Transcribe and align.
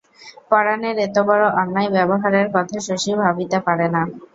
পরানের 0.49 0.95
এতবড় 0.99 1.45
অন্যায় 1.61 1.89
ব্যবহারের 1.95 2.47
কথা 2.55 2.77
শশী 2.87 3.11
ভাবিতে 3.21 3.57
পারে 3.67 3.87
না। 3.95 4.01